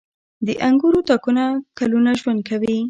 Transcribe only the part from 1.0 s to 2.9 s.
تاکونه کلونه ژوند کوي.